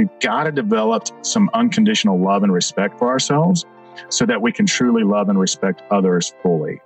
[0.00, 3.66] we've got to develop some unconditional love and respect for ourselves
[4.08, 6.80] so that we can truly love and respect others fully.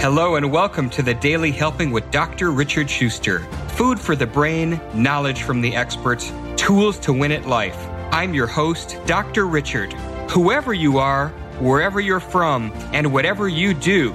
[0.00, 2.52] Hello and welcome to the Daily Helping with Dr.
[2.52, 3.40] Richard Schuster.
[3.70, 7.88] Food for the brain, knowledge from the experts, tools to win at life.
[8.12, 9.48] I'm your host, Dr.
[9.48, 9.92] Richard.
[10.30, 14.14] Whoever you are, wherever you're from, and whatever you do,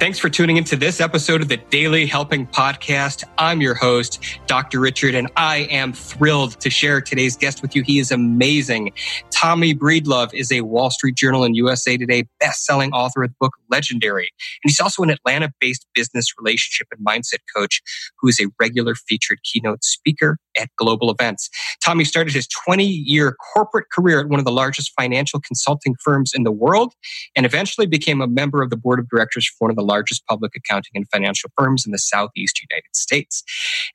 [0.00, 3.22] Thanks for tuning into this episode of the Daily Helping Podcast.
[3.36, 4.80] I'm your host, Dr.
[4.80, 7.82] Richard, and I am thrilled to share today's guest with you.
[7.82, 8.92] He is amazing.
[9.30, 13.52] Tommy Breedlove is a Wall Street Journal and USA Today best-selling author of the book
[13.68, 14.32] Legendary.
[14.64, 17.82] And he's also an Atlanta-based business relationship and mindset coach
[18.20, 21.48] who is a regular featured keynote speaker at global events.
[21.84, 26.44] Tommy started his 20-year corporate career at one of the largest financial consulting firms in
[26.44, 26.94] the world
[27.34, 30.24] and eventually became a member of the board of directors for one of the largest
[30.26, 33.42] public accounting and financial firms in the Southeast United States.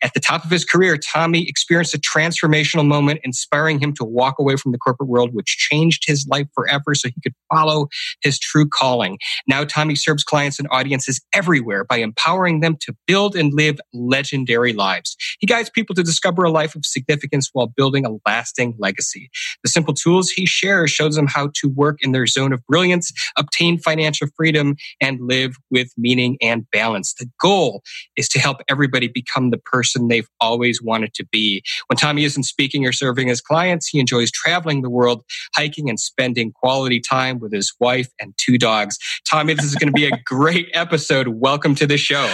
[0.01, 4.35] At the top of his career, Tommy experienced a transformational moment, inspiring him to walk
[4.39, 7.87] away from the corporate world, which changed his life forever so he could follow
[8.21, 9.17] his true calling.
[9.47, 14.73] Now, Tommy serves clients and audiences everywhere by empowering them to build and live legendary
[14.73, 15.15] lives.
[15.39, 19.29] He guides people to discover life of significance while building a lasting legacy.
[19.63, 23.11] The simple tools he shares shows them how to work in their zone of brilliance,
[23.37, 27.13] obtain financial freedom, and live with meaning and balance.
[27.13, 27.83] The goal
[28.15, 31.61] is to help everybody become the person they've always wanted to be.
[31.87, 35.23] When Tommy isn't speaking or serving his clients, he enjoys traveling the world,
[35.55, 38.97] hiking and spending quality time with his wife and two dogs.
[39.29, 41.27] Tommy, this is going to be a great episode.
[41.27, 42.33] Welcome to the show.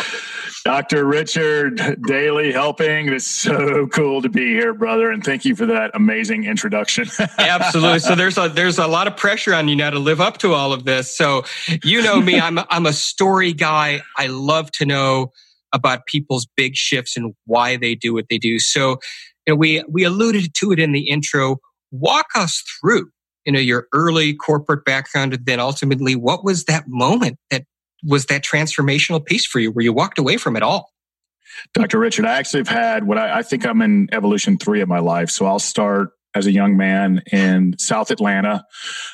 [0.64, 1.06] Dr.
[1.06, 3.10] Richard Daily helping.
[3.10, 7.08] It's so cool to be here, brother, and thank you for that amazing introduction.
[7.38, 8.00] Absolutely.
[8.00, 10.54] So there's a there's a lot of pressure on you now to live up to
[10.54, 11.16] all of this.
[11.16, 11.44] So
[11.84, 14.02] you know me, I'm I'm a story guy.
[14.18, 15.32] I love to know
[15.74, 18.60] about people's big shifts and why they do what they do.
[18.60, 18.98] So
[19.48, 21.58] you know, we we alluded to it in the intro.
[21.92, 23.10] Walk us through
[23.46, 27.64] you know your early corporate background and then ultimately what was that moment that
[28.04, 30.92] was that transformational piece for you where you walked away from it all?
[31.74, 32.00] Dr.
[32.00, 35.00] Richard, I actually have had what I, I think I'm in evolution three of my
[35.00, 35.30] life.
[35.30, 38.66] So I'll start as a young man in South Atlanta.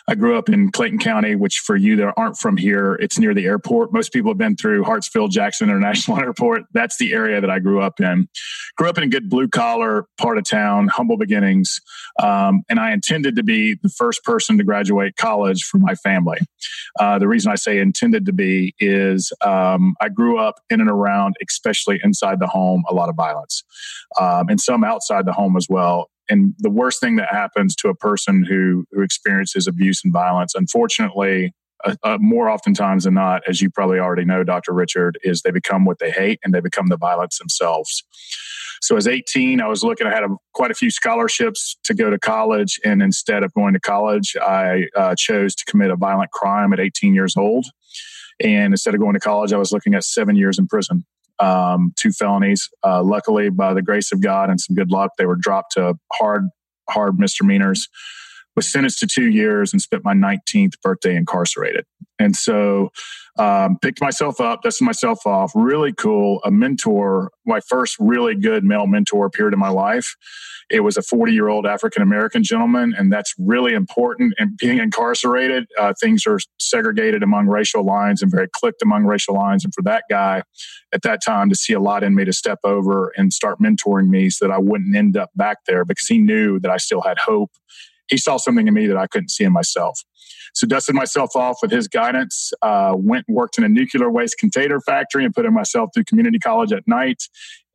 [0.08, 3.34] I grew up in Clayton County, which for you that aren't from here, it's near
[3.34, 3.92] the airport.
[3.92, 6.64] Most people have been through Hartsfield Jackson International Airport.
[6.74, 8.28] That's the area that I grew up in.
[8.78, 11.80] Grew up in a good blue collar part of town, humble beginnings.
[12.22, 16.38] Um, and I intended to be the first person to graduate college for my family.
[17.00, 20.90] Uh, the reason I say intended to be is um, I grew up in and
[20.90, 23.64] around, especially inside the home, a lot of violence,
[24.20, 27.90] um, and some outside the home as well and the worst thing that happens to
[27.90, 31.54] a person who who experiences abuse and violence unfortunately
[31.86, 35.52] uh, uh, more oftentimes than not as you probably already know dr richard is they
[35.52, 38.04] become what they hate and they become the violence themselves.
[38.82, 42.10] So as 18 i was looking i had a, quite a few scholarships to go
[42.10, 46.32] to college and instead of going to college i uh, chose to commit a violent
[46.32, 47.66] crime at 18 years old.
[48.40, 51.06] And instead of going to college i was looking at seven years in prison
[51.40, 52.70] um, two felonies.
[52.84, 55.96] Uh, luckily, by the grace of God and some good luck, they were dropped to
[56.14, 56.44] hard,
[56.90, 57.88] hard misdemeanors.
[58.58, 61.86] Was sentenced to two years and spent my 19th birthday incarcerated.
[62.20, 62.90] And so,
[63.40, 65.52] um, picked myself up, dusted myself off.
[65.56, 66.42] Really cool.
[66.44, 70.16] A mentor, my first really good male mentor appeared in my life
[70.70, 74.34] it was a 40 year old African American gentleman, and that's really important.
[74.38, 79.36] And being incarcerated, uh, things are segregated among racial lines and very clicked among racial
[79.36, 79.64] lines.
[79.64, 80.44] And for that guy
[80.94, 84.10] at that time to see a lot in me to step over and start mentoring
[84.10, 87.02] me so that I wouldn't end up back there because he knew that I still
[87.02, 87.52] had hope.
[88.10, 90.02] He saw something in me that I couldn't see in myself.
[90.54, 94.40] So dusted myself off with his guidance, uh, went and worked in a nuclear waste
[94.40, 97.24] container factory and put in myself through community college at night.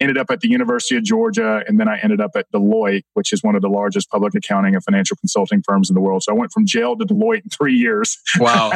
[0.00, 3.32] Ended up at the University of Georgia, and then I ended up at Deloitte, which
[3.32, 6.24] is one of the largest public accounting and financial consulting firms in the world.
[6.24, 8.18] So I went from jail to Deloitte in three years.
[8.40, 8.72] Wow.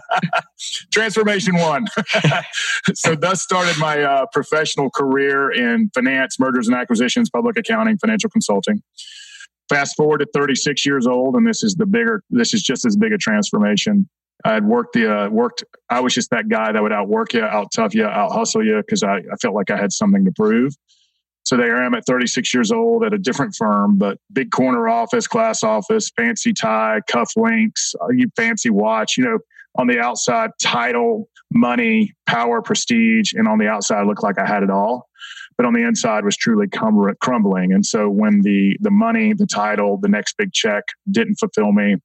[0.94, 1.88] Transformation one.
[2.94, 8.30] so thus started my uh, professional career in finance, mergers and acquisitions, public accounting, financial
[8.30, 8.82] consulting.
[9.70, 12.22] Fast forward to 36 years old, and this is the bigger.
[12.28, 14.08] This is just as big a transformation.
[14.44, 15.64] I had worked the uh, worked.
[15.88, 18.78] I was just that guy that would outwork you, out tough you, out hustle you
[18.78, 20.74] because I, I felt like I had something to prove.
[21.44, 24.88] So there I am at 36 years old at a different firm, but big corner
[24.88, 29.38] office, class office, fancy tie, cufflinks, uh, you fancy watch, you know,
[29.76, 34.62] on the outside, title, money, power, prestige, and on the outside, looked like I had
[34.62, 35.08] it all.
[35.60, 37.74] But on the inside was truly crumbling.
[37.74, 41.96] And so when the the money, the title, the next big check didn't fulfill me,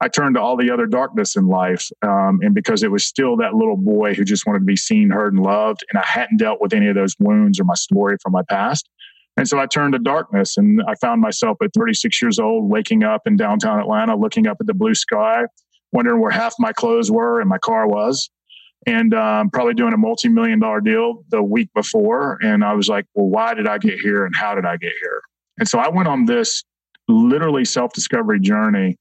[0.00, 1.86] I turned to all the other darkness in life.
[2.00, 5.10] Um, and because it was still that little boy who just wanted to be seen,
[5.10, 8.16] heard, and loved, and I hadn't dealt with any of those wounds or my story
[8.22, 8.88] from my past.
[9.36, 13.04] And so I turned to darkness and I found myself at 36 years old, waking
[13.04, 15.42] up in downtown Atlanta, looking up at the blue sky,
[15.92, 18.30] wondering where half my clothes were and my car was.
[18.86, 22.38] And um, probably doing a multi million dollar deal the week before.
[22.42, 24.92] And I was like, well, why did I get here and how did I get
[25.00, 25.22] here?
[25.58, 26.64] And so I went on this
[27.08, 28.98] literally self discovery journey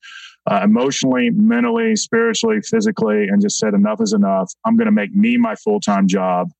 [0.49, 4.51] uh, emotionally, mentally, spiritually, physically, and just said, enough is enough.
[4.65, 6.51] I'm going to make me my full time job.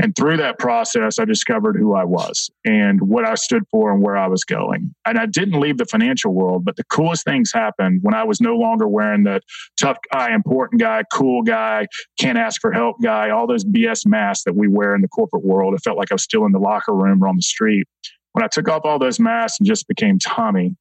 [0.00, 4.02] And through that process, I discovered who I was and what I stood for and
[4.02, 4.94] where I was going.
[5.04, 8.40] And I didn't leave the financial world, but the coolest things happened when I was
[8.40, 9.40] no longer wearing the
[9.80, 11.86] tough guy, important guy, cool guy,
[12.18, 15.44] can't ask for help guy, all those BS masks that we wear in the corporate
[15.44, 15.74] world.
[15.74, 17.88] It felt like I was still in the locker room or on the street.
[18.32, 20.76] When I took off all those masks and just became Tommy,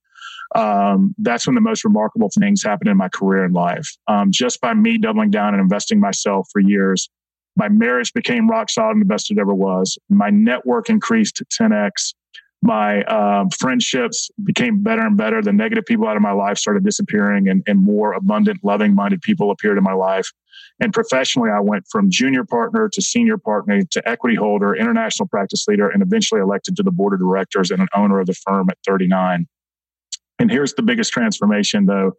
[0.56, 3.88] um, that's when the most remarkable things happened in my career and life.
[4.08, 7.10] Um, just by me doubling down and investing myself for years,
[7.58, 9.98] my marriage became rock solid and the best it ever was.
[10.10, 12.14] My network increased 10x.
[12.62, 15.42] My uh, friendships became better and better.
[15.42, 19.22] The negative people out of my life started disappearing, and, and more abundant, loving minded
[19.22, 20.28] people appeared in my life.
[20.80, 25.68] And professionally, I went from junior partner to senior partner to equity holder, international practice
[25.68, 28.70] leader, and eventually elected to the board of directors and an owner of the firm
[28.70, 29.48] at 39.
[30.40, 32.14] And here's the biggest transformation though.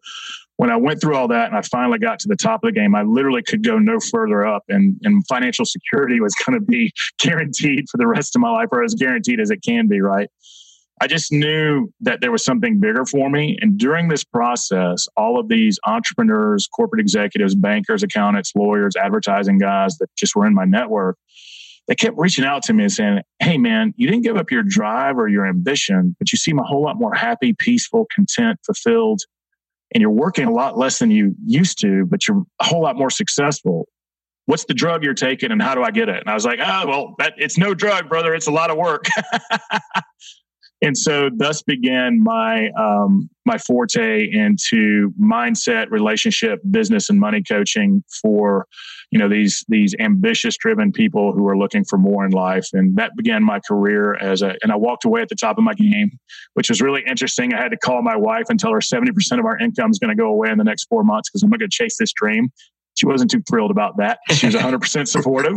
[0.58, 2.72] When I went through all that and I finally got to the top of the
[2.72, 6.64] game, I literally could go no further up and, and financial security was going to
[6.64, 10.00] be guaranteed for the rest of my life or as guaranteed as it can be,
[10.00, 10.28] right?
[11.00, 13.56] I just knew that there was something bigger for me.
[13.60, 19.96] And during this process, all of these entrepreneurs, corporate executives, bankers, accountants, lawyers, advertising guys
[19.99, 21.16] that just were in my network,
[21.87, 24.62] they kept reaching out to me and saying, Hey, man, you didn't give up your
[24.62, 29.20] drive or your ambition, but you seem a whole lot more happy, peaceful, content, fulfilled.
[29.94, 32.96] And you're working a lot less than you used to, but you're a whole lot
[32.96, 33.88] more successful.
[34.46, 36.20] What's the drug you're taking and how do I get it?
[36.20, 38.35] And I was like, Oh, well, that, it's no drug, brother.
[38.35, 39.06] It's a lot of work.
[40.80, 48.04] and so thus began my um, my forte into mindset relationship business and money coaching
[48.22, 48.66] for
[49.10, 52.66] you know these these ambitious driven people who are looking for more in life.
[52.72, 55.64] And that began my career as a and i walked away at the top of
[55.64, 56.10] my game
[56.54, 57.54] which was really interesting.
[57.54, 60.10] I had to call my wife and tell her 70% of our income is going
[60.10, 62.50] to go away in the next four months because i'm going to chase this dream
[62.98, 64.18] she wasn't too thrilled about that.
[64.30, 65.56] She was 100% supportive.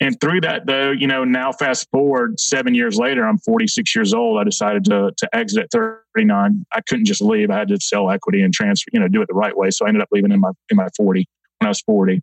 [0.00, 4.12] And through that, though, you know, now fast forward seven years later, I'm 46 years
[4.12, 4.38] old.
[4.38, 6.66] I decided to, to exit at 39.
[6.72, 7.50] I couldn't just leave.
[7.50, 9.70] I had to sell equity and transfer, you know, do it the right way.
[9.70, 11.26] So I ended up leaving in my, in my 40
[11.58, 12.20] when I was 40.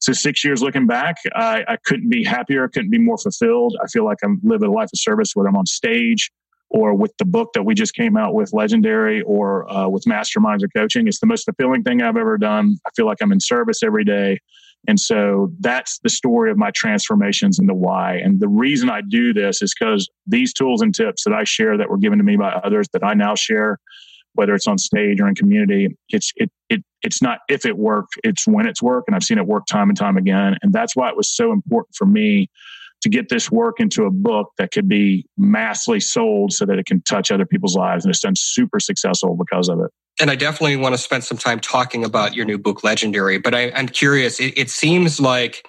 [0.00, 2.68] So six years looking back, I, I couldn't be happier.
[2.68, 3.76] couldn't be more fulfilled.
[3.82, 6.30] I feel like I'm living a life of service, whether I'm on stage,
[6.70, 10.62] or with the book that we just came out with, Legendary, or uh, with Masterminds
[10.62, 11.08] or Coaching.
[11.08, 12.78] It's the most fulfilling thing I've ever done.
[12.86, 14.38] I feel like I'm in service every day.
[14.88, 18.14] And so that's the story of my transformations and the why.
[18.14, 21.76] And the reason I do this is because these tools and tips that I share
[21.76, 23.78] that were given to me by others that I now share,
[24.34, 28.14] whether it's on stage or in community, it's it it it's not if it worked,
[28.24, 29.08] it's when it's worked.
[29.08, 30.56] And I've seen it work time and time again.
[30.62, 32.48] And that's why it was so important for me
[33.02, 36.86] to get this work into a book that could be massively sold so that it
[36.86, 38.04] can touch other people's lives.
[38.04, 39.90] And it's done super successful because of it.
[40.20, 43.38] And I definitely want to spend some time talking about your new book, Legendary.
[43.38, 45.66] But I, am curious, it, it seems like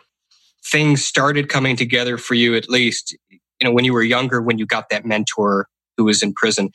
[0.72, 4.58] things started coming together for you, at least, you know, when you were younger, when
[4.58, 6.70] you got that mentor who was in prison.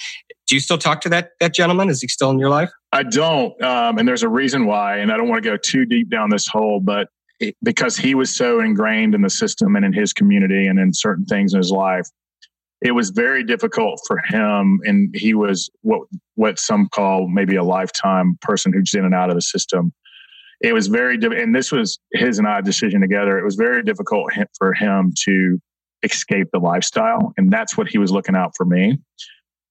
[0.47, 1.89] Do you still talk to that that gentleman?
[1.91, 2.71] Is he still in your life?
[2.93, 4.99] I don't, um, and there's a reason why.
[4.99, 7.09] And I don't want to go too deep down this hole, but
[7.63, 11.25] because he was so ingrained in the system and in his community and in certain
[11.25, 12.09] things in his life
[12.83, 14.81] it was very difficult for him.
[14.85, 16.03] And he was what
[16.35, 19.93] what some call maybe a lifetime person who's in and out of the system.
[20.61, 23.39] It was very and this was his and I decision together.
[23.39, 25.61] It was very difficult for him to
[26.03, 28.99] escape the lifestyle and that's what he was looking out for me.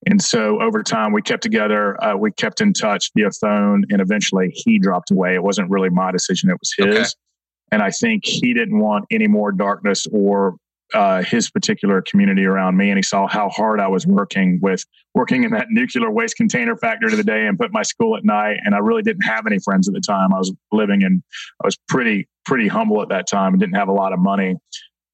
[0.07, 4.01] And so over time we kept together uh, we kept in touch via phone and
[4.01, 5.35] eventually he dropped away.
[5.35, 6.87] It wasn't really my decision it was his.
[6.87, 7.05] okay.
[7.71, 10.55] And I think he didn't want any more darkness or
[10.93, 12.89] uh, his particular community around me.
[12.89, 16.75] And he saw how hard I was working with working in that nuclear waste container
[16.77, 18.59] factory to the day and put my school at night.
[18.63, 20.33] And I really didn't have any friends at the time.
[20.33, 21.23] I was living in,
[21.63, 24.55] I was pretty, pretty humble at that time and didn't have a lot of money.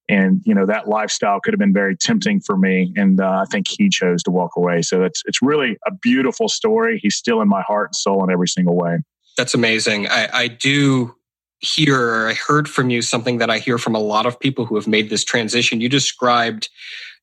[0.10, 3.46] and you know that lifestyle could have been very tempting for me and uh, i
[3.52, 7.40] think he chose to walk away so it's it's really a beautiful story he's still
[7.42, 8.98] in my heart and soul in every single way
[9.38, 11.16] that's amazing i, I do
[11.62, 14.76] hear i heard from you something that i hear from a lot of people who
[14.76, 15.82] have made this transition.
[15.82, 16.70] You described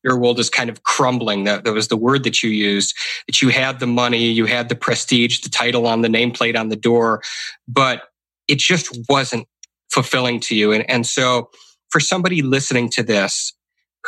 [0.01, 1.43] your world as kind of crumbling.
[1.43, 2.95] That, that was the word that you used
[3.27, 6.69] that you had the money you had the prestige the title on the nameplate on
[6.69, 7.21] the door
[7.67, 8.03] but
[8.47, 9.47] it just wasn't
[9.89, 10.71] fulfilling to you.
[10.71, 11.49] And, and so
[11.89, 13.53] for somebody listening to this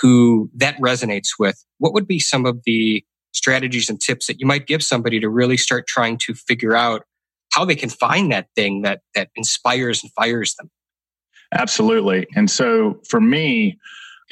[0.01, 4.45] who that resonates with, what would be some of the strategies and tips that you
[4.45, 7.03] might give somebody to really start trying to figure out
[7.51, 10.69] how they can find that thing that that inspires and fires them?
[11.53, 12.27] Absolutely.
[12.35, 13.77] And so for me,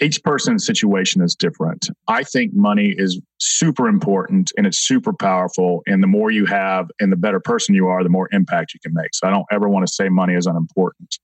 [0.01, 1.89] each person's situation is different.
[2.07, 5.83] I think money is super important and it's super powerful.
[5.87, 8.79] And the more you have and the better person you are, the more impact you
[8.81, 9.13] can make.
[9.13, 11.17] So I don't ever want to say money is unimportant.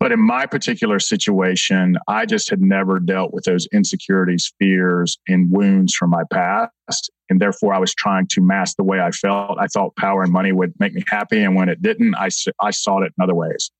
[0.00, 5.52] But in my particular situation, I just had never dealt with those insecurities, fears, and
[5.52, 7.10] wounds from my past.
[7.28, 9.58] And therefore, I was trying to mask the way I felt.
[9.60, 11.42] I thought power and money would make me happy.
[11.42, 12.30] And when it didn't, I,
[12.62, 13.70] I sought it in other ways.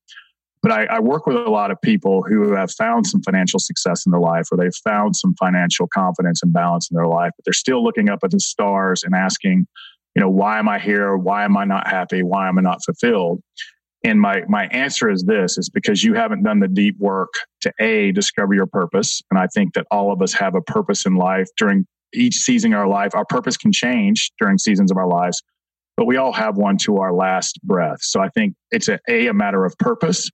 [0.62, 4.04] But I, I work with a lot of people who have found some financial success
[4.04, 7.46] in their life or they've found some financial confidence and balance in their life, but
[7.46, 9.66] they're still looking up at the stars and asking,
[10.14, 11.16] you know, why am I here?
[11.16, 12.22] Why am I not happy?
[12.22, 13.42] Why am I not fulfilled?
[14.02, 17.72] And my my answer is this is because you haven't done the deep work to
[17.80, 19.20] a discover your purpose.
[19.30, 22.72] And I think that all of us have a purpose in life during each season
[22.72, 23.14] of our life.
[23.14, 25.42] Our purpose can change during seasons of our lives,
[25.96, 27.98] but we all have one to our last breath.
[28.00, 30.30] So I think it's a, a, a matter of purpose.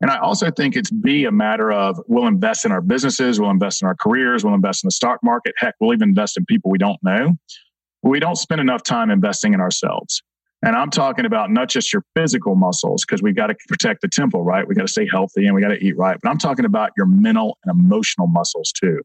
[0.00, 3.50] And I also think it's B, a matter of we'll invest in our businesses, we'll
[3.50, 5.52] invest in our careers, we'll invest in the stock market.
[5.58, 7.36] Heck, we'll even invest in people we don't know.
[8.02, 10.22] We don't spend enough time investing in ourselves.
[10.62, 14.08] And I'm talking about not just your physical muscles, because we've got to protect the
[14.08, 14.66] temple, right?
[14.66, 16.18] We got to stay healthy and we got to eat right.
[16.22, 19.00] But I'm talking about your mental and emotional muscles too,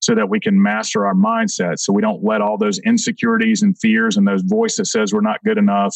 [0.00, 1.78] so that we can master our mindset.
[1.78, 5.20] So we don't let all those insecurities and fears and those voice that says we're
[5.20, 5.94] not good enough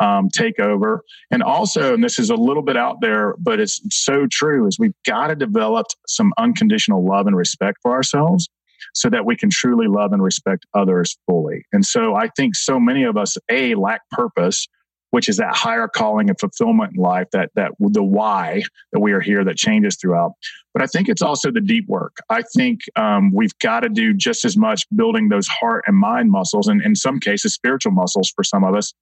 [0.00, 1.02] um, take over.
[1.30, 4.78] And also, and this is a little bit out there, but it's so true, is
[4.78, 8.48] we've got to develop some unconditional love and respect for ourselves
[8.94, 11.64] so that we can truly love and respect others fully.
[11.72, 14.66] And so I think so many of us, A, lack purpose,
[15.10, 18.62] which is that higher calling and fulfillment in life, that that the why
[18.92, 20.32] that we are here that changes throughout.
[20.72, 22.16] But I think it's also the deep work.
[22.30, 26.30] I think um, we've got to do just as much building those heart and mind
[26.30, 28.94] muscles, and in some cases, spiritual muscles for some of us,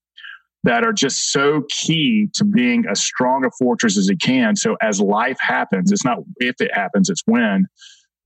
[0.64, 4.56] that are just so key to being as strong a fortress as it can.
[4.56, 7.66] So as life happens, it's not if it happens, it's when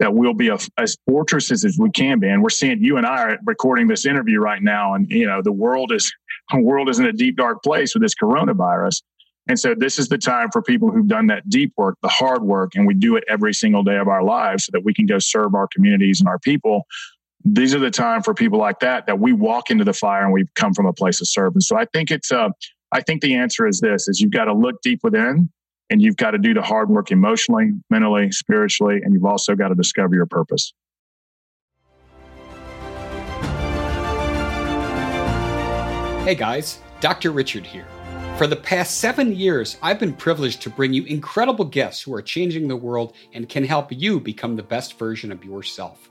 [0.00, 2.28] that we'll be a, as fortresses as we can be.
[2.28, 5.42] And we're seeing you and I are recording this interview right now, and you know
[5.42, 6.12] the world is
[6.52, 9.02] the world is in a deep dark place with this coronavirus.
[9.46, 12.42] And so this is the time for people who've done that deep work, the hard
[12.42, 15.04] work, and we do it every single day of our lives so that we can
[15.04, 16.86] go serve our communities and our people.
[17.44, 20.32] These are the time for people like that that we walk into the fire and
[20.32, 21.68] we come from a place of service.
[21.68, 22.48] So I think it's uh,
[22.90, 25.50] I think the answer is this: is you've got to look deep within
[25.90, 29.68] and you've got to do the hard work emotionally, mentally, spiritually, and you've also got
[29.68, 30.72] to discover your purpose.
[36.24, 37.32] Hey guys, Dr.
[37.32, 37.86] Richard here.
[38.38, 42.22] For the past seven years, I've been privileged to bring you incredible guests who are
[42.22, 46.10] changing the world and can help you become the best version of yourself.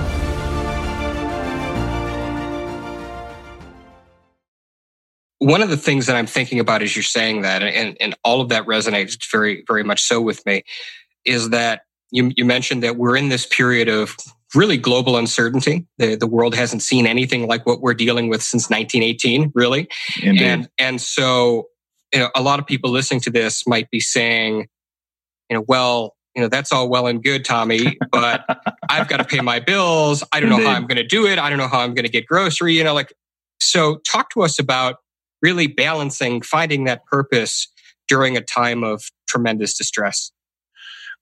[5.41, 8.41] One of the things that I'm thinking about as you're saying that, and, and all
[8.41, 10.61] of that resonates very, very much so with me,
[11.25, 11.81] is that
[12.11, 14.15] you, you mentioned that we're in this period of
[14.53, 15.87] really global uncertainty.
[15.97, 19.87] The, the world hasn't seen anything like what we're dealing with since 1918, really.
[20.21, 20.43] Indeed.
[20.43, 21.69] And, and so,
[22.13, 24.67] you know, a lot of people listening to this might be saying,
[25.49, 28.45] you know, well, you know, that's all well and good, Tommy, but
[28.91, 30.23] I've got to pay my bills.
[30.31, 30.63] I don't Indeed.
[30.63, 31.39] know how I'm going to do it.
[31.39, 33.11] I don't know how I'm going to get grocery, you know, like,
[33.59, 34.97] so talk to us about
[35.41, 37.67] really balancing, finding that purpose
[38.07, 40.31] during a time of tremendous distress?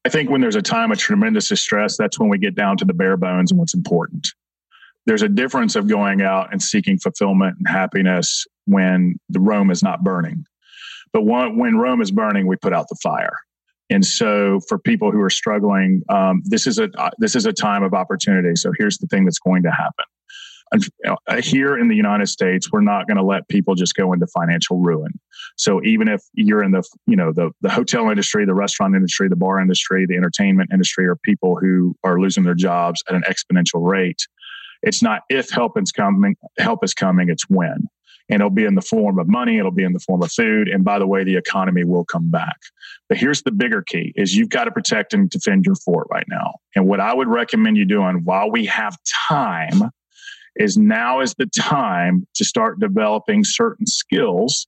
[0.05, 2.85] I think when there's a time of tremendous distress, that's when we get down to
[2.85, 4.27] the bare bones and what's important.
[5.05, 9.83] There's a difference of going out and seeking fulfillment and happiness when the Rome is
[9.83, 10.45] not burning.
[11.11, 13.37] But when Rome is burning, we put out the fire.
[13.89, 17.53] And so, for people who are struggling, um, this is a uh, this is a
[17.53, 18.55] time of opportunity.
[18.55, 20.05] So, here's the thing that's going to happen.
[20.71, 24.27] Uh, here in the United States, we're not going to let people just go into
[24.27, 25.19] financial ruin.
[25.55, 29.29] So even if you're in the you know the the hotel industry, the restaurant industry,
[29.29, 33.23] the bar industry, the entertainment industry, or people who are losing their jobs at an
[33.29, 34.27] exponential rate,
[34.83, 37.29] it's not if help is coming, help is coming.
[37.29, 37.89] It's when
[38.29, 40.67] and it'll be in the form of money it'll be in the form of food
[40.67, 42.57] and by the way the economy will come back
[43.07, 46.27] but here's the bigger key is you've got to protect and defend your fort right
[46.29, 48.95] now and what i would recommend you doing while we have
[49.27, 49.91] time
[50.59, 54.67] is now is the time to start developing certain skills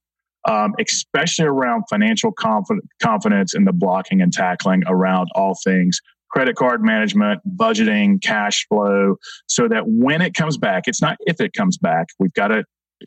[0.50, 6.82] um, especially around financial confidence and the blocking and tackling around all things credit card
[6.82, 9.18] management, budgeting, cash flow,
[9.48, 12.08] so that when it comes back, it's not if it comes back.
[12.20, 12.64] We've got to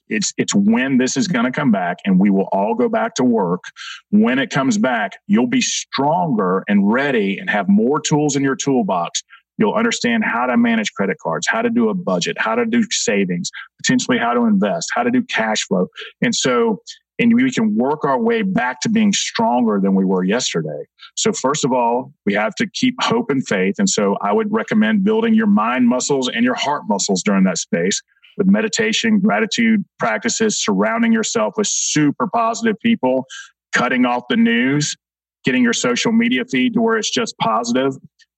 [0.09, 3.15] it's it's when this is going to come back and we will all go back
[3.15, 3.63] to work
[4.11, 8.57] when it comes back you'll be stronger and ready and have more tools in your
[8.57, 9.23] toolbox
[9.59, 12.83] you'll understand how to manage credit cards how to do a budget how to do
[12.91, 13.51] savings
[13.83, 15.87] potentially how to invest how to do cash flow
[16.23, 16.81] and so
[17.19, 20.85] and we can work our way back to being stronger than we were yesterday.
[21.17, 23.77] So, first of all, we have to keep hope and faith.
[23.79, 27.59] And so, I would recommend building your mind muscles and your heart muscles during that
[27.59, 28.03] space
[28.37, 33.27] with meditation, gratitude practices, surrounding yourself with super positive people,
[33.73, 34.97] cutting off the news,
[35.45, 37.93] getting your social media feed to where it's just positive,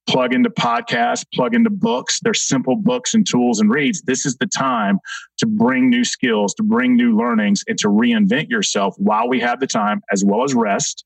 [0.09, 2.21] plug into podcasts, plug into books.
[2.21, 4.03] They're simple books and tools and reads.
[4.03, 4.99] This is the time
[5.39, 9.61] to bring new skills, to bring new learnings, and to reinvent yourself while we have
[9.61, 11.05] the time, as well as rest.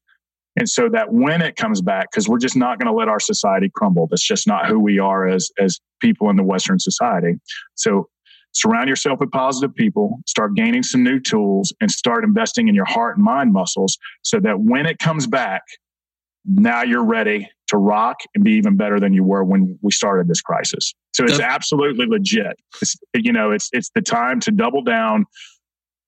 [0.57, 3.21] And so that when it comes back, because we're just not going to let our
[3.21, 4.09] society crumble.
[4.11, 7.35] That's just not who we are as as people in the Western society.
[7.77, 8.09] So
[8.53, 12.85] surround yourself with positive people, start gaining some new tools, and start investing in your
[12.85, 15.63] heart and mind muscles so that when it comes back,
[16.45, 20.29] now you're ready to rock and be even better than you were when we started
[20.29, 20.95] this crisis.
[21.13, 22.57] So it's absolutely legit.
[22.81, 25.27] It's, you know, it's it's the time to double down,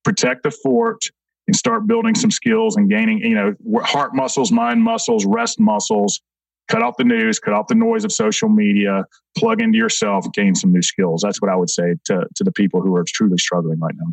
[0.05, 1.05] protect the fort,
[1.47, 6.21] and start building some skills and gaining, you know, heart muscles, mind muscles, rest muscles,
[6.69, 9.05] cut off the news, cut off the noise of social media,
[9.37, 11.23] plug into yourself, gain some new skills.
[11.23, 14.07] That's what I would say to, to the people who are truly struggling right now.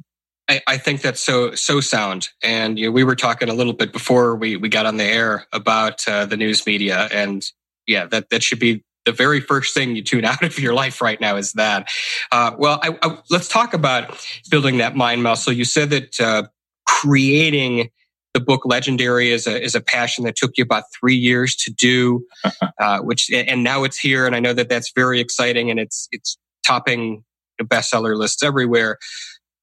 [0.49, 2.29] I, I think that's so so sound.
[2.41, 5.03] And you know, we were talking a little bit before we, we got on the
[5.03, 7.45] air about uh, the news media, and
[7.87, 11.01] yeah, that that should be the very first thing you tune out of your life
[11.01, 11.89] right now is that.
[12.31, 15.53] Uh, well, I, I, let's talk about building that mind muscle.
[15.53, 16.43] You said that uh,
[16.87, 17.89] creating
[18.33, 21.71] the book Legendary is a is a passion that took you about three years to
[21.71, 22.25] do,
[22.79, 26.07] uh, which and now it's here, and I know that that's very exciting, and it's
[26.11, 27.23] it's topping
[27.61, 28.97] bestseller lists everywhere.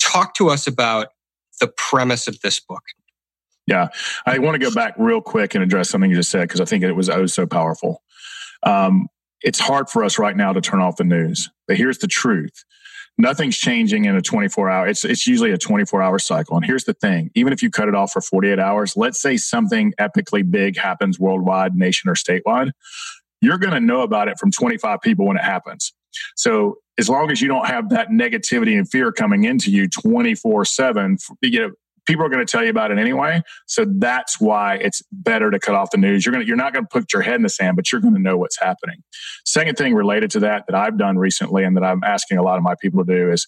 [0.06, 1.08] Talk to us about
[1.60, 2.82] the premise of this book.
[3.66, 3.88] Yeah,
[4.26, 6.64] I want to go back real quick and address something you just said because I
[6.64, 8.02] think it was oh so powerful.
[8.62, 9.08] Um,
[9.42, 12.64] it's hard for us right now to turn off the news, but here's the truth:
[13.18, 16.84] nothing's changing in a 24 hour it's it's usually a 24 hour cycle and here's
[16.84, 20.48] the thing even if you cut it off for 48 hours let's say something epically
[20.48, 22.72] big happens worldwide nation or statewide
[23.40, 25.92] you're going to know about it from 25 people when it happens
[26.36, 30.64] so as long as you don't have that negativity and fear coming into you 24
[30.64, 31.70] 7 you know
[32.06, 33.42] people are going to tell you about it anyway.
[33.66, 36.24] So that's why it's better to cut off the news.
[36.24, 38.00] You're going to, you're not going to put your head in the sand, but you're
[38.00, 39.02] going to know what's happening.
[39.44, 42.56] Second thing related to that that I've done recently and that I'm asking a lot
[42.56, 43.46] of my people to do is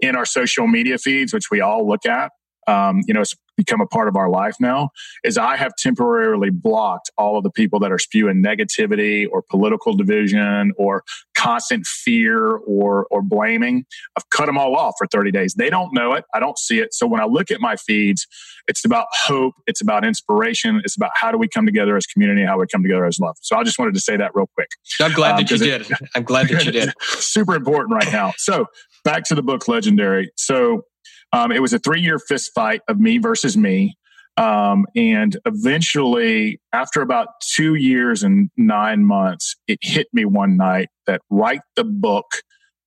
[0.00, 2.32] in our social media feeds, which we all look at,
[2.70, 4.90] um, you know, it's become a part of our life now,
[5.24, 9.94] is I have temporarily blocked all of the people that are spewing negativity or political
[9.94, 11.02] division or
[11.36, 13.84] constant fear or or blaming.
[14.16, 15.54] I've cut them all off for 30 days.
[15.54, 16.24] They don't know it.
[16.32, 16.94] I don't see it.
[16.94, 18.26] So when I look at my feeds,
[18.68, 19.54] it's about hope.
[19.66, 20.80] It's about inspiration.
[20.84, 23.36] It's about how do we come together as community, how we come together as love.
[23.40, 24.68] So I just wanted to say that real quick.
[25.00, 25.86] I'm glad um, that you did.
[26.14, 26.92] I'm glad that you did.
[27.00, 28.32] super important right now.
[28.38, 28.66] So
[29.04, 30.30] back to the book Legendary.
[30.36, 30.84] So
[31.32, 33.96] um, it was a three year fist fight of me versus me.
[34.36, 40.88] Um, and eventually, after about two years and nine months, it hit me one night
[41.06, 42.26] that write the book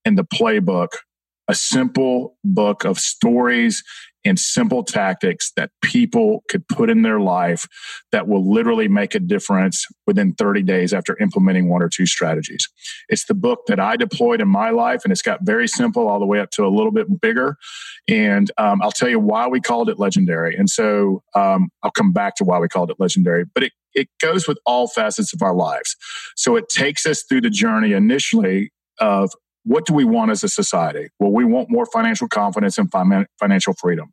[0.05, 0.89] and the playbook,
[1.47, 3.83] a simple book of stories
[4.25, 7.67] and simple tactics that people could put in their life
[8.11, 12.67] that will literally make a difference within 30 days after implementing one or two strategies.
[13.09, 16.19] It's the book that I deployed in my life, and it's got very simple all
[16.19, 17.57] the way up to a little bit bigger.
[18.07, 20.55] And um, I'll tell you why we called it legendary.
[20.55, 24.09] And so um, I'll come back to why we called it legendary, but it it
[24.19, 25.95] goes with all facets of our lives.
[26.35, 29.31] So it takes us through the journey initially of
[29.65, 31.09] what do we want as a society?
[31.19, 32.91] Well, we want more financial confidence and
[33.39, 34.11] financial freedoms.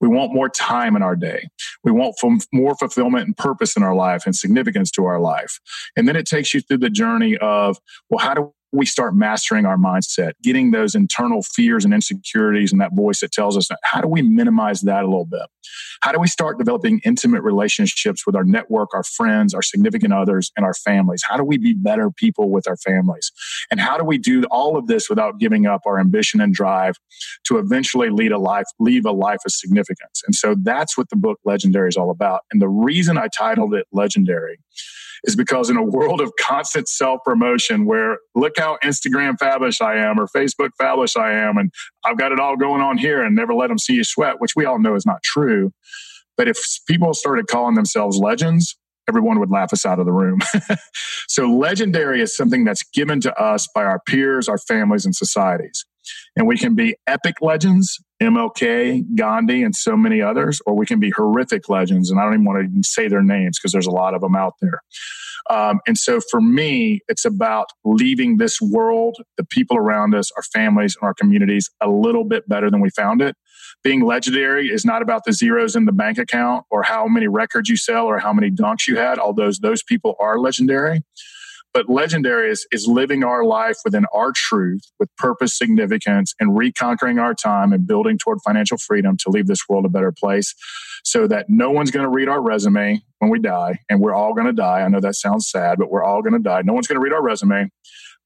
[0.00, 1.48] We want more time in our day.
[1.82, 2.16] We want
[2.52, 5.60] more fulfillment and purpose in our life and significance to our life.
[5.96, 7.78] And then it takes you through the journey of,
[8.08, 12.80] well, how do we start mastering our mindset, getting those internal fears and insecurities and
[12.80, 15.42] that voice that tells us, how do we minimize that a little bit?
[16.00, 20.50] How do we start developing intimate relationships with our network, our friends, our significant others,
[20.56, 21.22] and our families?
[21.26, 23.30] How do we be better people with our families?
[23.70, 26.96] And how do we do all of this without giving up our ambition and drive
[27.46, 30.22] to eventually lead a life, leave a life of significance?
[30.26, 32.40] And so that's what the book Legendary is all about.
[32.52, 34.58] And the reason I titled it Legendary
[35.24, 39.96] is because in a world of constant self promotion where look how Instagram fabulous I
[39.96, 41.72] am or Facebook fabulous I am, and
[42.04, 44.52] I've got it all going on here and never let them see you sweat, which
[44.54, 45.72] we all know is not true.
[46.36, 48.76] But if people started calling themselves legends,
[49.08, 50.40] everyone would laugh us out of the room.
[51.28, 55.84] so, legendary is something that's given to us by our peers, our families, and societies.
[56.36, 61.00] And we can be epic legends, MLK, Gandhi, and so many others, or we can
[61.00, 62.10] be horrific legends.
[62.10, 64.34] And I don't even want to say their names because there's a lot of them
[64.34, 64.80] out there.
[65.50, 70.42] Um, and so for me, it's about leaving this world, the people around us, our
[70.42, 73.36] families, and our communities a little bit better than we found it.
[73.82, 77.68] Being legendary is not about the zeros in the bank account or how many records
[77.68, 81.02] you sell or how many dunks you had, although those people are legendary.
[81.74, 87.18] But legendary is, is living our life within our truth with purpose, significance, and reconquering
[87.18, 90.54] our time and building toward financial freedom to leave this world a better place
[91.02, 93.80] so that no one's going to read our resume when we die.
[93.90, 94.82] And we're all going to die.
[94.82, 96.62] I know that sounds sad, but we're all going to die.
[96.62, 97.68] No one's going to read our resume.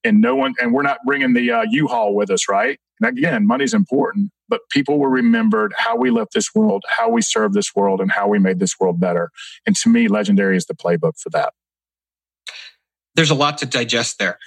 [0.05, 2.79] And no one, and we're not bringing the uh, U-Haul with us, right?
[3.01, 7.23] And again, money's important, but people will remember how we left this world, how we
[7.23, 9.31] served this world, and how we made this world better.
[9.67, 11.55] And to me, legendary is the playbook for that
[13.19, 14.39] there's a lot to digest there,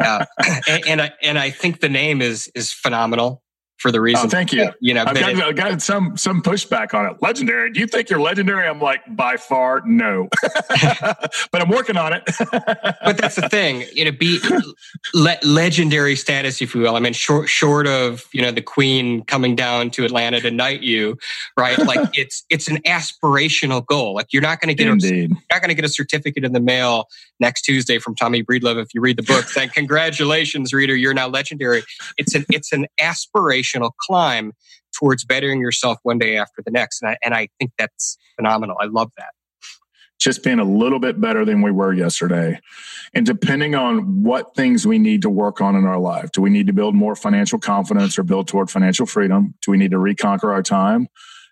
[0.00, 0.24] uh,
[0.66, 3.43] and, and I and I think the name is is phenomenal
[3.78, 4.26] for the reason.
[4.26, 4.70] Oh, thank you.
[4.80, 7.20] You know, I've got, I've got, some some pushback on it.
[7.20, 7.72] Legendary?
[7.72, 8.66] Do you think you're legendary?
[8.66, 10.28] I'm like, by far, no.
[10.42, 12.22] but I'm working on it.
[13.04, 14.40] but that's the thing, you know, be
[15.12, 16.96] le- legendary status, if you will.
[16.96, 20.82] I mean, short short of you know the Queen coming down to Atlanta to knight
[20.82, 21.18] you,
[21.56, 21.78] right?
[21.78, 24.14] Like it's it's an aspirational goal.
[24.14, 25.32] Like you're not going to get Indeed.
[25.32, 27.08] a, not going to get a certificate in the mail
[27.40, 29.46] next Tuesday from Tommy Breedlove if you read the book.
[29.46, 31.82] Saying congratulations, reader, you're now legendary.
[32.16, 33.63] It's an it's an aspiration
[34.00, 34.52] climb
[34.98, 37.02] towards bettering yourself one day after the next.
[37.02, 38.76] And I, and I think that's phenomenal.
[38.80, 39.30] I love that.
[40.20, 42.60] Just being a little bit better than we were yesterday.
[43.14, 46.50] And depending on what things we need to work on in our life, do we
[46.50, 49.54] need to build more financial confidence or build toward financial freedom?
[49.62, 51.08] Do we need to reconquer our time?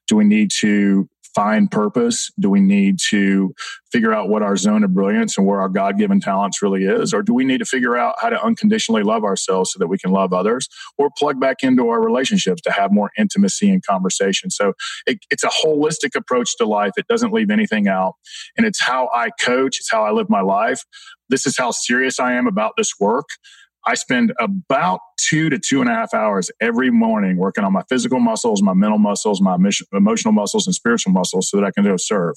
[0.06, 2.30] Do we need to find purpose?
[2.38, 3.54] Do we need to
[3.90, 7.12] figure out what our zone of brilliance and where our God given talents really is?
[7.12, 9.98] Or do we need to figure out how to unconditionally love ourselves so that we
[9.98, 10.68] can love others
[10.98, 14.50] or plug back into our relationships to have more intimacy and conversation?
[14.50, 14.72] So
[15.06, 16.92] it, it's a holistic approach to life.
[16.96, 18.14] It doesn't leave anything out.
[18.56, 20.82] And it's how I coach, it's how I live my life.
[21.28, 23.26] This is how serious I am about this work.
[23.86, 27.82] I spend about two to two and a half hours every morning working on my
[27.88, 29.56] physical muscles, my mental muscles, my
[29.92, 32.36] emotional muscles, and spiritual muscles so that I can go serve.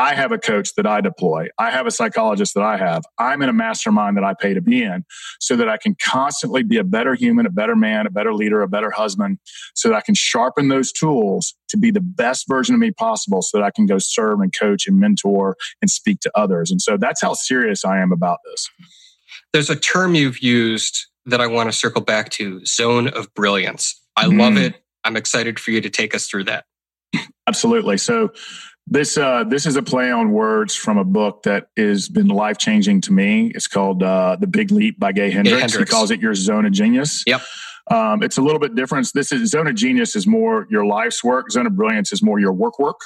[0.00, 1.48] I have a coach that I deploy.
[1.58, 3.02] I have a psychologist that I have.
[3.18, 5.04] I'm in a mastermind that I pay to be in
[5.40, 8.62] so that I can constantly be a better human, a better man, a better leader,
[8.62, 9.38] a better husband,
[9.74, 13.42] so that I can sharpen those tools to be the best version of me possible
[13.42, 16.70] so that I can go serve and coach and mentor and speak to others.
[16.70, 18.70] And so that's how serious I am about this.
[19.52, 24.00] There's a term you've used that I want to circle back to zone of brilliance.
[24.16, 24.38] I mm.
[24.38, 24.74] love it.
[25.04, 26.64] I'm excited for you to take us through that.
[27.46, 27.98] Absolutely.
[27.98, 28.30] So,
[28.86, 32.58] this uh, this is a play on words from a book that has been life
[32.58, 33.52] changing to me.
[33.54, 35.60] It's called uh, "The Big Leap" by Gay Hendricks.
[35.60, 35.90] Hendricks.
[35.90, 37.22] He calls it your zone of genius.
[37.26, 37.42] Yep.
[37.90, 39.10] Um, it's a little bit different.
[39.14, 41.50] This is zone of genius is more your life's work.
[41.50, 43.00] Zone of brilliance is more your work work.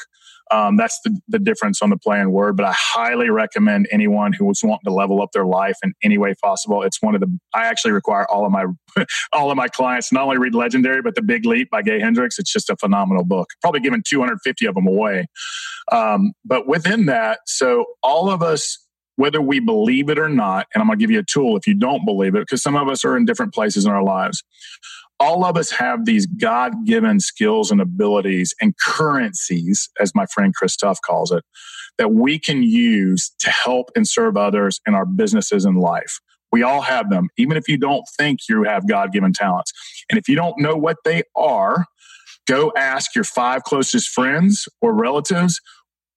[0.55, 2.57] Um, that's the, the difference on the play and word.
[2.57, 6.17] But I highly recommend anyone who is wanting to level up their life in any
[6.17, 6.83] way possible.
[6.83, 8.67] It's one of the I actually require all of my
[9.33, 12.39] all of my clients not only read Legendary but The Big Leap by Gay Hendricks.
[12.39, 13.51] It's just a phenomenal book.
[13.61, 15.27] Probably given 250 of them away.
[15.91, 18.79] Um, but within that, so all of us
[19.17, 21.67] whether we believe it or not, and I'm going to give you a tool if
[21.67, 24.43] you don't believe it, because some of us are in different places in our lives
[25.21, 30.55] all of us have these God given skills and abilities and currencies, as my friend
[30.55, 31.45] Chris Tuff calls it,
[31.99, 36.21] that we can use to help and serve others in our businesses and life.
[36.53, 39.73] We all have them, even if you don't think you have God given talents.
[40.11, 41.87] And if you don't know what they are,
[42.47, 45.61] go ask your five closest friends or relatives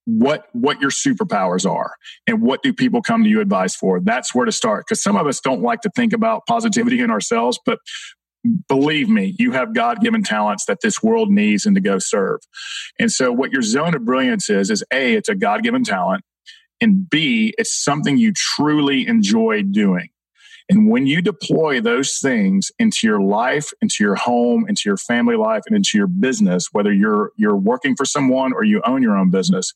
[0.08, 4.00] what what your superpowers are and what do people come to you advice for.
[4.00, 7.12] That's where to start because some of us don't like to think about positivity in
[7.12, 7.80] ourselves but
[8.70, 12.40] believe me you have god-given talents that this world needs and to go serve.
[12.98, 16.24] And so what your zone of brilliance is is a it's a god-given talent
[16.80, 20.08] and b it's something you truly enjoy doing
[20.70, 25.38] and when you deploy those things into your life, into your home, into your family
[25.38, 29.18] life, and into your business, whether you're you're working for someone or you own your
[29.18, 29.74] own business,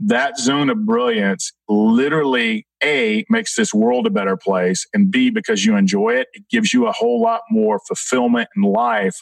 [0.00, 5.64] that zone of brilliance literally a makes this world a better place and b because
[5.64, 9.16] you enjoy it it gives you a whole lot more fulfillment in life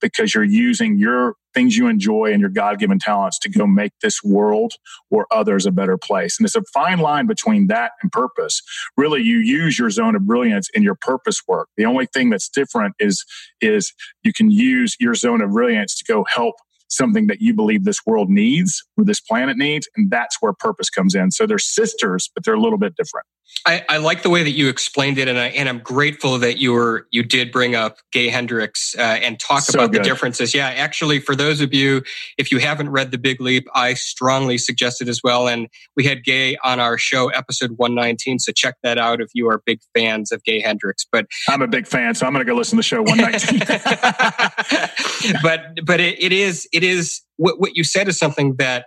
[0.00, 4.22] because you're using your things you enjoy and your god-given talents to go make this
[4.22, 4.74] world
[5.10, 6.38] or others a better place.
[6.38, 8.62] And it's a fine line between that and purpose.
[8.96, 11.68] Really you use your zone of brilliance in your purpose work.
[11.76, 13.24] The only thing that's different is
[13.60, 16.54] is you can use your zone of brilliance to go help
[16.88, 19.88] something that you believe this world needs or this planet needs.
[19.96, 21.30] And that's where purpose comes in.
[21.30, 23.26] So they're sisters, but they're a little bit different.
[23.66, 26.58] I, I, like the way that you explained it, and I and I'm grateful that
[26.58, 30.00] you were you did bring up Gay Hendricks uh, and talk so about good.
[30.00, 30.54] the differences.
[30.54, 32.02] Yeah, actually, for those of you
[32.38, 35.48] if you haven't read The Big Leap, I strongly suggest it as well.
[35.48, 39.48] And we had Gay on our show, episode 119, so check that out if you
[39.48, 41.04] are big fans of Gay Hendricks.
[41.10, 43.58] But I'm a big fan, so I'm going to go listen to the show 119.
[45.42, 48.86] but but it, it is it is what what you said is something that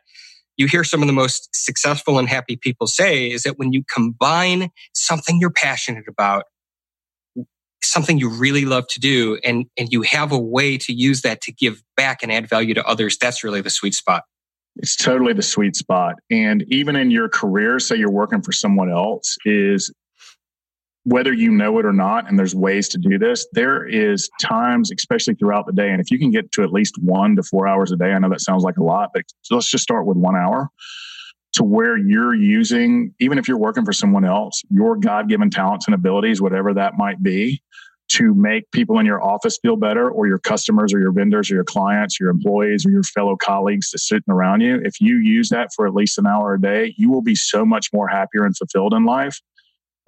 [0.62, 3.84] you hear some of the most successful and happy people say is that when you
[3.94, 6.46] combine something you're passionate about,
[7.84, 11.42] something you really love to do, and, and you have a way to use that
[11.42, 14.24] to give back and add value to others, that's really the sweet spot.
[14.78, 16.16] It's totally the sweet spot.
[16.30, 19.92] And even in your career, say you're working for someone else, is
[21.04, 24.92] whether you know it or not, and there's ways to do this, there is times,
[24.92, 25.90] especially throughout the day.
[25.90, 28.20] And if you can get to at least one to four hours a day, I
[28.20, 30.70] know that sounds like a lot, but let's just start with one hour
[31.54, 35.88] to where you're using, even if you're working for someone else, your God given talents
[35.88, 37.62] and abilities, whatever that might be,
[38.10, 41.56] to make people in your office feel better or your customers or your vendors or
[41.56, 44.80] your clients, your employees or your fellow colleagues that's sitting around you.
[44.84, 47.66] If you use that for at least an hour a day, you will be so
[47.66, 49.40] much more happier and fulfilled in life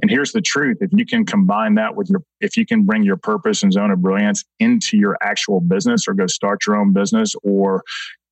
[0.03, 3.03] and here's the truth if you can combine that with your, if you can bring
[3.03, 6.91] your purpose and zone of brilliance into your actual business or go start your own
[6.91, 7.83] business or,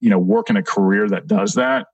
[0.02, 1.88] you know, work in a career that does that,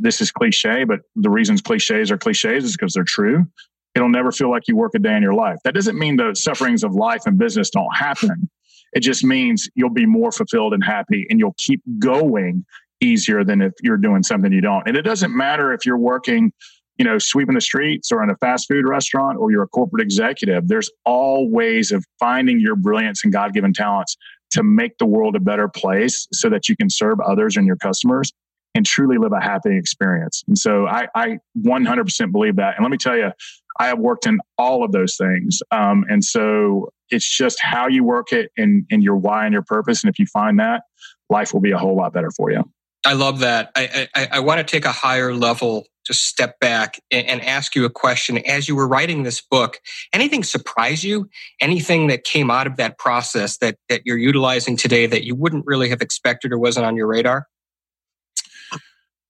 [0.00, 3.46] this is cliche, but the reasons cliches are cliches is because they're true.
[3.94, 5.58] It'll never feel like you work a day in your life.
[5.62, 8.50] That doesn't mean the sufferings of life and business don't happen.
[8.94, 12.66] It just means you'll be more fulfilled and happy and you'll keep going
[13.00, 14.88] easier than if you're doing something you don't.
[14.88, 16.52] And it doesn't matter if you're working
[16.98, 20.02] you know, sweeping the streets or in a fast food restaurant or you're a corporate
[20.02, 24.16] executive, there's all ways of finding your brilliance and God given talents
[24.52, 27.76] to make the world a better place so that you can serve others and your
[27.76, 28.32] customers
[28.74, 30.42] and truly live a happy experience.
[30.46, 32.76] And so I, I 100% believe that.
[32.76, 33.30] And let me tell you,
[33.78, 35.60] I have worked in all of those things.
[35.70, 39.62] Um, and so it's just how you work it and, and your why and your
[39.62, 40.02] purpose.
[40.02, 40.82] And if you find that,
[41.28, 42.64] life will be a whole lot better for you.
[43.04, 43.70] I love that.
[43.76, 47.84] I, I, I want to take a higher level, just step back and, ask you
[47.84, 48.38] a question.
[48.38, 49.80] As you were writing this book,
[50.12, 51.28] anything surprise you?
[51.60, 55.66] Anything that came out of that process that, that you're utilizing today that you wouldn't
[55.66, 57.46] really have expected or wasn't on your radar?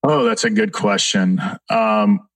[0.03, 1.41] Oh, that's a good question.
[1.71, 2.29] Um,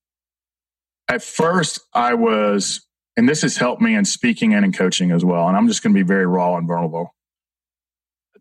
[1.09, 5.25] at first, I was, and this has helped me in speaking and in coaching as
[5.25, 5.49] well.
[5.49, 7.15] And I'm just going to be very raw and vulnerable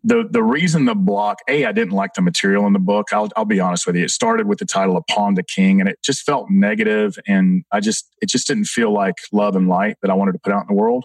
[0.08, 3.08] the the reason the block a I didn't like the material in the book.
[3.12, 4.04] I'll I'll be honest with you.
[4.04, 7.80] It started with the title of to King, and it just felt negative, and I
[7.80, 10.62] just it just didn't feel like love and light that I wanted to put out
[10.62, 11.04] in the world.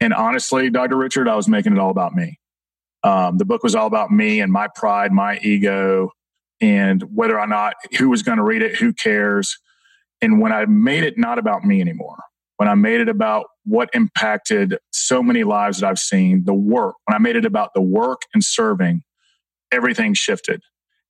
[0.00, 0.96] And honestly, Dr.
[0.96, 2.38] Richard, I was making it all about me.
[3.02, 6.10] Um, the book was all about me and my pride, my ego,
[6.62, 9.58] and whether or not who was going to read it, who cares.
[10.22, 12.22] And when I made it not about me anymore,
[12.60, 16.94] when I made it about what impacted so many lives that I've seen, the work,
[17.06, 19.00] when I made it about the work and serving,
[19.72, 20.60] everything shifted.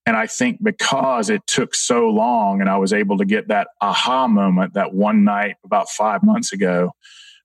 [0.06, 3.66] And I think because it took so long and I was able to get that
[3.80, 6.92] aha moment that one night about five months ago,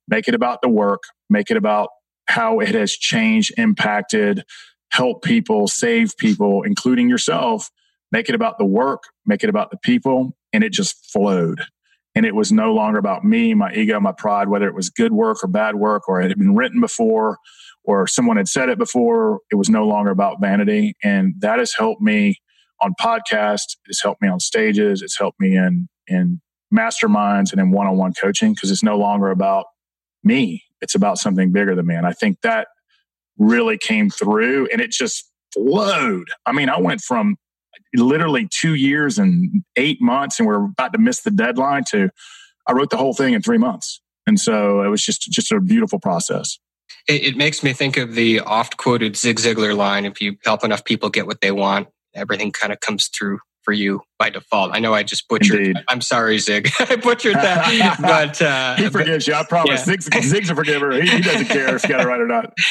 [0.07, 1.89] make it about the work, make it about
[2.27, 4.43] how it has changed, impacted,
[4.91, 7.71] help people, save people, including yourself,
[8.11, 10.37] make it about the work, make it about the people.
[10.53, 11.63] And it just flowed
[12.15, 15.11] and it was no longer about me, my ego, my pride, whether it was good
[15.11, 17.37] work or bad work, or it had been written before,
[17.83, 19.39] or someone had said it before.
[19.51, 22.37] It was no longer about vanity, and that has helped me
[22.81, 23.75] on podcasts.
[23.87, 25.01] It's helped me on stages.
[25.01, 26.41] It's helped me in in
[26.73, 29.65] masterminds and in one on one coaching because it's no longer about
[30.23, 30.63] me.
[30.81, 32.67] It's about something bigger than me, and I think that
[33.37, 36.27] really came through, and it just flowed.
[36.45, 37.35] I mean, I went from
[37.95, 41.83] literally two years and eight months, and we're about to miss the deadline.
[41.91, 42.09] To
[42.67, 45.59] I wrote the whole thing in three months, and so it was just just a
[45.59, 46.57] beautiful process.
[47.07, 50.63] It, it makes me think of the oft quoted Zig Ziglar line: "If you help
[50.63, 54.71] enough people get what they want, everything kind of comes through for you by default.
[54.73, 55.59] I know I just butchered.
[55.59, 55.83] Indeed.
[55.89, 56.69] I'm sorry, Zig.
[56.79, 59.33] I butchered that, but uh, he forgives but, you.
[59.33, 59.87] I promise.
[59.87, 59.95] Yeah.
[59.97, 60.91] Zig's, Zig's a forgiver.
[61.01, 62.53] He, he doesn't care if you got it right or not.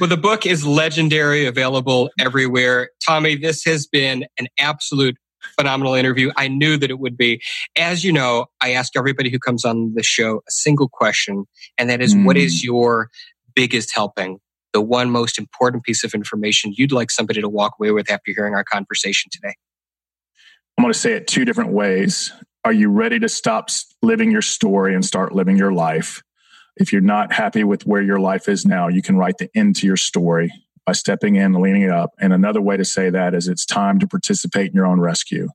[0.00, 2.90] Well, the book is legendary, available everywhere.
[3.04, 5.16] Tommy, this has been an absolute
[5.58, 6.30] phenomenal interview.
[6.36, 7.42] I knew that it would be.
[7.76, 11.90] As you know, I ask everybody who comes on the show a single question, and
[11.90, 12.24] that is, mm.
[12.24, 13.10] what is your
[13.54, 14.38] biggest helping?
[14.72, 18.32] The one most important piece of information you'd like somebody to walk away with after
[18.32, 19.54] hearing our conversation today?
[20.78, 22.32] I'm going to say it two different ways.
[22.64, 23.68] Are you ready to stop
[24.00, 26.22] living your story and start living your life?
[26.76, 29.74] If you're not happy with where your life is now, you can write the end
[29.76, 30.52] to your story
[30.86, 32.10] by stepping in and leaning it up.
[32.20, 35.48] And another way to say that is it's time to participate in your own rescue.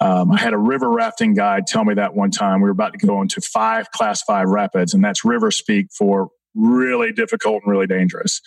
[0.00, 2.60] Um, I had a river rafting guide tell me that one time.
[2.60, 6.28] We were about to go into five class five rapids, and that's river speak for
[6.54, 8.40] really difficult and really dangerous.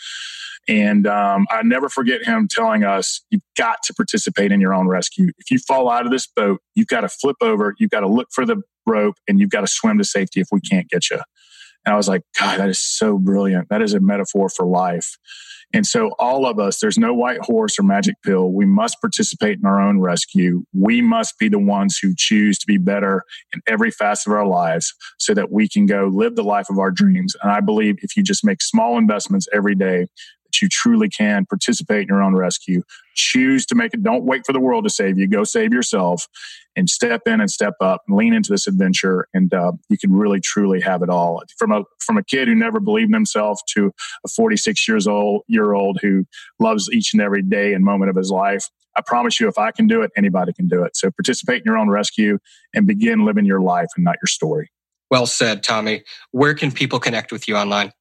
[0.68, 4.88] And um, I never forget him telling us, you've got to participate in your own
[4.88, 5.32] rescue.
[5.38, 8.08] If you fall out of this boat, you've got to flip over, you've got to
[8.08, 11.10] look for the rope, and you've got to swim to safety if we can't get
[11.10, 11.20] you.
[11.86, 13.70] And I was like, God, that is so brilliant.
[13.70, 15.18] That is a metaphor for life.
[15.74, 18.52] And so, all of us, there's no white horse or magic pill.
[18.52, 20.64] We must participate in our own rescue.
[20.74, 24.48] We must be the ones who choose to be better in every facet of our
[24.48, 27.36] lives so that we can go live the life of our dreams.
[27.42, 30.08] And I believe if you just make small investments every day,
[30.48, 32.84] that you truly can participate in your own rescue.
[33.16, 34.04] Choose to make it.
[34.04, 35.28] Don't wait for the world to save you.
[35.28, 36.28] Go save yourself
[36.76, 39.28] and step in and step up and lean into this adventure.
[39.34, 41.42] And uh, you can really, truly have it all.
[41.58, 43.92] From a from a kid who never believed in himself to
[44.26, 46.26] a 46 years old year old who
[46.60, 48.70] loves each and every day and moment of his life.
[48.96, 50.98] I promise you, if I can do it, anybody can do it.
[50.98, 52.40] So participate in your own rescue
[52.74, 54.72] and begin living your life and not your story.
[55.10, 56.04] Well said, Tommy.
[56.32, 57.94] Where can people connect with you online?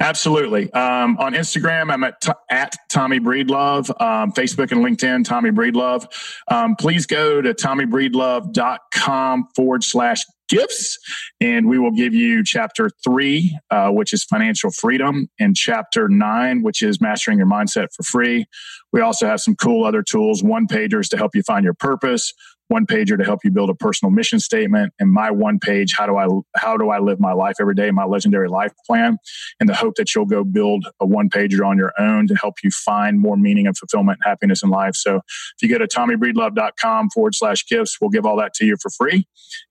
[0.00, 0.72] Absolutely.
[0.72, 3.90] Um, on Instagram, I'm at, t- at Tommy Breedlove.
[4.00, 6.06] Um, Facebook and LinkedIn, Tommy Breedlove.
[6.48, 10.98] Um, please go to tommybreedlove.com forward slash gifts,
[11.40, 16.62] and we will give you chapter three, uh, which is financial freedom, and chapter nine,
[16.62, 18.46] which is mastering your mindset for free.
[18.92, 22.32] We also have some cool other tools, one pagers to help you find your purpose,
[22.70, 26.06] one pager to help you build a personal mission statement and my one page how
[26.06, 29.18] do i how do i live my life every day my legendary life plan
[29.60, 32.54] in the hope that you'll go build a one pager on your own to help
[32.62, 34.94] you find more meaning and fulfillment and happiness in life.
[34.94, 38.76] So if you go to tommybreedlove.com forward slash gifts we'll give all that to you
[38.80, 39.26] for free.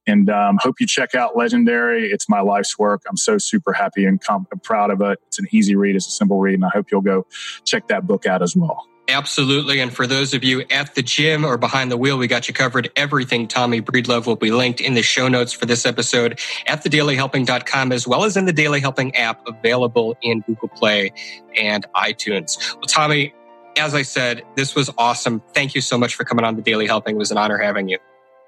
[0.08, 2.12] And um, hope you check out legendary.
[2.12, 3.04] It's my life's work.
[3.10, 4.22] I'm so super happy and
[4.64, 5.20] proud of it.
[5.28, 5.96] It's an easy read.
[5.96, 7.26] It's a simple read and i hope you'll go
[7.66, 9.80] check that book out as well Absolutely.
[9.80, 12.54] And for those of you at the gym or behind the wheel, we got you
[12.54, 12.91] covered.
[12.95, 17.91] Everything Tommy Breedlove will be linked in the show notes for this episode at thedailyhelping.com,
[17.91, 21.12] as well as in the Daily Helping app available in Google Play
[21.58, 22.76] and iTunes.
[22.76, 23.34] Well, Tommy,
[23.78, 25.41] as I said, this was awesome.
[25.54, 27.15] Thank you so much for coming on the Daily Helping.
[27.15, 27.98] It was an honor having you.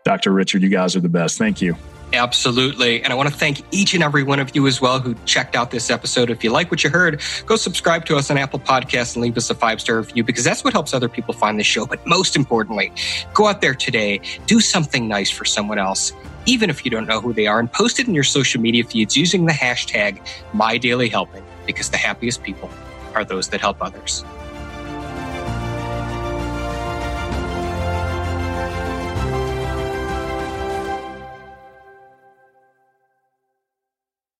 [0.05, 0.31] Dr.
[0.31, 1.37] Richard, you guys are the best.
[1.39, 1.75] Thank you.
[2.13, 3.01] Absolutely.
[3.03, 5.55] And I want to thank each and every one of you as well who checked
[5.55, 6.29] out this episode.
[6.29, 9.37] If you like what you heard, go subscribe to us on Apple Podcasts and leave
[9.37, 11.85] us a five star review because that's what helps other people find the show.
[11.85, 12.91] But most importantly,
[13.33, 16.11] go out there today, do something nice for someone else,
[16.45, 18.83] even if you don't know who they are, and post it in your social media
[18.83, 20.21] feeds using the hashtag
[20.53, 22.69] MyDailyHelping because the happiest people
[23.15, 24.25] are those that help others.